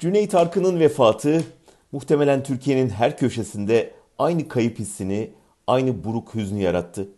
Cüneyt 0.00 0.34
Arkın'ın 0.34 0.80
vefatı 0.80 1.44
muhtemelen 1.92 2.42
Türkiye'nin 2.42 2.88
her 2.88 3.18
köşesinde 3.18 3.94
aynı 4.18 4.48
kayıp 4.48 4.78
hissini, 4.78 5.30
aynı 5.66 6.04
buruk 6.04 6.34
hüznü 6.34 6.62
yarattı. 6.62 7.08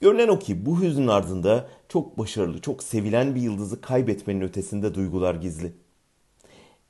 Görünen 0.00 0.28
o 0.28 0.38
ki 0.38 0.66
bu 0.66 0.80
hüznün 0.80 1.08
ardında 1.08 1.68
çok 1.88 2.18
başarılı, 2.18 2.60
çok 2.60 2.82
sevilen 2.82 3.34
bir 3.34 3.40
yıldızı 3.40 3.80
kaybetmenin 3.80 4.40
ötesinde 4.40 4.94
duygular 4.94 5.34
gizli. 5.34 5.72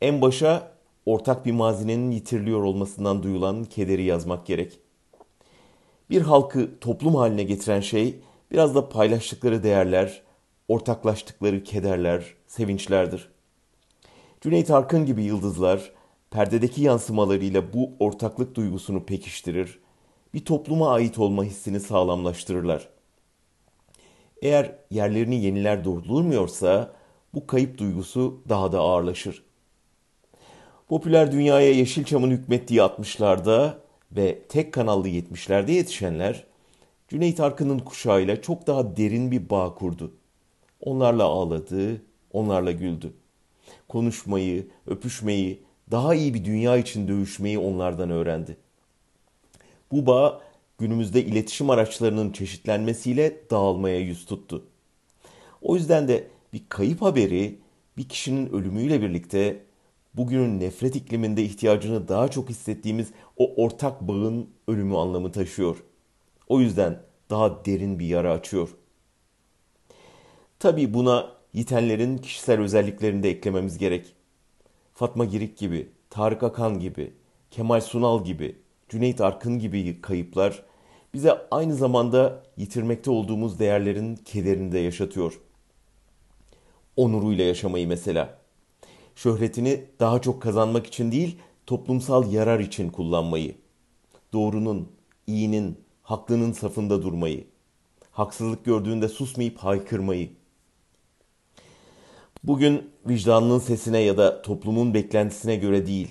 En 0.00 0.22
başa 0.22 0.72
ortak 1.06 1.46
bir 1.46 1.53
mazinin 1.53 2.10
yitiriliyor 2.10 2.62
olmasından 2.62 3.22
duyulan 3.22 3.65
kederi 3.65 4.03
yazmak 4.03 4.46
gerek. 4.46 4.78
Bir 6.10 6.22
halkı 6.22 6.81
toplum 6.81 7.15
haline 7.15 7.42
getiren 7.42 7.81
şey 7.81 8.21
biraz 8.51 8.74
da 8.74 8.88
paylaştıkları 8.88 9.62
değerler, 9.62 10.22
ortaklaştıkları 10.69 11.65
kederler, 11.65 12.35
sevinçlerdir. 12.46 13.33
Cüneyt 14.45 14.71
Arkın 14.71 15.06
gibi 15.06 15.22
yıldızlar 15.22 15.92
perdedeki 16.30 16.82
yansımalarıyla 16.82 17.73
bu 17.73 17.91
ortaklık 17.98 18.55
duygusunu 18.55 19.05
pekiştirir, 19.05 19.78
bir 20.34 20.45
topluma 20.45 20.91
ait 20.91 21.18
olma 21.18 21.45
hissini 21.45 21.80
sağlamlaştırırlar. 21.80 22.88
Eğer 24.42 24.73
yerlerini 24.91 25.45
yeniler 25.45 25.84
doldurmuyorsa 25.84 26.92
bu 27.34 27.46
kayıp 27.46 27.78
duygusu 27.78 28.42
daha 28.48 28.73
da 28.73 28.80
ağırlaşır. 28.80 29.42
Popüler 30.88 31.32
dünyaya 31.32 31.73
Yeşilçam'ın 31.73 32.30
hükmettiği 32.30 32.80
60'larda 32.80 33.74
ve 34.12 34.42
tek 34.48 34.74
kanallı 34.74 35.09
70'lerde 35.09 35.70
yetişenler 35.70 36.45
Cüneyt 37.09 37.40
Arkın'ın 37.40 37.79
kuşağıyla 37.79 38.42
çok 38.42 38.66
daha 38.66 38.96
derin 38.96 39.30
bir 39.30 39.51
bağ 39.51 39.74
kurdu. 39.74 40.15
Onlarla 40.80 41.24
ağladı, 41.24 42.02
onlarla 42.32 42.73
güldü. 42.73 43.12
Konuşmayı, 43.88 44.66
öpüşmeyi, 44.86 45.62
daha 45.91 46.14
iyi 46.14 46.34
bir 46.34 46.45
dünya 46.45 46.77
için 46.77 47.09
dövüşmeyi 47.09 47.59
onlardan 47.59 48.10
öğrendi. 48.10 48.57
Bu 49.93 50.07
bağ 50.07 50.40
günümüzde 50.79 51.24
iletişim 51.24 51.70
araçlarının 51.70 52.32
çeşitlenmesiyle 52.32 53.51
dağılmaya 53.51 54.01
yüz 54.01 54.26
tuttu. 54.26 54.65
O 55.62 55.76
yüzden 55.76 56.09
de 56.09 56.29
bir 56.52 56.62
kayıp 56.68 57.02
haberi 57.02 57.59
bir 57.96 58.09
kişinin 58.09 58.52
ölümüyle 58.52 59.02
birlikte 59.02 59.62
bugünün 60.15 60.60
nefret 60.60 60.96
ikliminde 60.96 61.42
ihtiyacını 61.42 62.09
daha 62.09 62.29
çok 62.29 62.51
hissettiğimiz 62.51 63.09
o 63.37 63.65
ortak 63.65 64.01
bağın 64.01 64.48
ölümü 64.69 64.97
anlamı 64.97 65.33
taşıyor. 65.33 65.85
O 66.48 66.61
yüzden 66.61 67.03
daha 67.31 67.65
derin 67.65 67.98
bir 67.98 68.07
yara 68.07 68.33
açıyor. 68.33 68.69
Tabii 70.59 70.95
buna 70.95 71.33
yitenlerin 71.55 72.19
kişisel 72.19 72.61
özelliklerini 72.61 73.23
de 73.23 73.31
eklememiz 73.31 73.79
gerek. 73.79 74.15
Fatma 74.95 75.25
Girik 75.25 75.59
gibi, 75.59 75.89
Tarık 76.11 76.43
Akan 76.43 76.81
gibi, 76.81 77.13
Kemal 77.51 77.81
Sunal 77.81 78.25
gibi, 78.25 78.57
Cüneyt 78.89 79.21
Arkın 79.21 79.59
gibi 79.59 80.01
kayıplar 80.01 80.63
bize 81.15 81.47
aynı 81.51 81.75
zamanda 81.75 82.43
yitirmekte 82.57 83.11
olduğumuz 83.11 83.59
değerlerin 83.59 84.17
kederini 84.17 84.73
de 84.73 84.79
yaşatıyor. 84.79 85.41
Onuruyla 86.97 87.45
yaşamayı 87.45 87.89
mesela. 87.89 88.39
Şöhretini 89.15 89.85
daha 90.01 90.21
çok 90.21 90.43
kazanmak 90.43 90.87
için 90.87 91.13
değil, 91.13 91.39
toplumsal 91.67 92.33
yarar 92.33 92.61
için 92.61 92.91
kullanmayı. 92.91 93.55
Doğrunun, 94.33 94.89
iyinin, 95.27 95.81
haklının 96.03 96.53
safında 96.53 97.03
durmayı. 97.03 97.45
Haksızlık 98.11 98.65
gördüğünde 98.65 99.09
susmayıp 99.09 99.59
haykırmayı. 99.59 100.31
Bugün 102.47 102.91
vicdanının 103.09 103.59
sesine 103.59 103.98
ya 103.98 104.17
da 104.17 104.42
toplumun 104.42 104.95
beklentisine 104.95 105.56
göre 105.56 105.87
değil, 105.87 106.11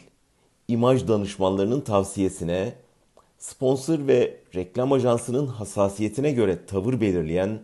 imaj 0.67 1.08
danışmanlarının 1.08 1.81
tavsiyesine, 1.81 2.73
sponsor 3.38 4.08
ve 4.08 4.40
reklam 4.56 4.92
ajansının 4.92 5.48
hassasiyetine 5.48 6.31
göre 6.31 6.66
tavır 6.66 7.02
belirleyen 7.02 7.59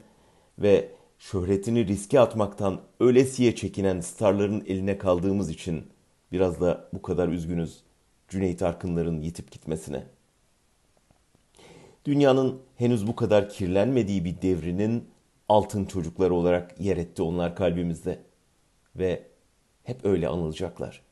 ve 0.60 0.90
şöhretini 1.20 1.88
riske 1.88 2.20
atmaktan 2.20 2.82
ölesiye 3.00 3.56
çekinen 3.56 4.02
starların 4.02 4.64
eline 4.68 4.98
kaldığımız 4.98 5.50
için 5.50 5.84
biraz 6.32 6.62
da 6.62 6.90
bu 6.94 7.02
kadar 7.02 7.28
üzgünüz 7.28 7.78
Cüneyt 8.28 8.62
Arkınların 8.62 9.22
yitip 9.22 9.52
gitmesine. 9.52 10.04
Dünyanın 12.06 12.60
henüz 12.76 13.08
bu 13.08 13.16
kadar 13.16 13.50
kirlenmediği 13.50 14.26
bir 14.26 14.42
devrinin 14.42 15.04
altın 15.48 15.86
çocukları 15.86 16.34
olarak 16.34 16.82
yer 16.82 16.98
etti 16.98 17.22
onlar 17.22 17.56
kalbimizde 17.56 18.29
ve 18.96 19.28
hep 19.84 20.06
öyle 20.06 20.28
anılacaklar.'' 20.28 21.09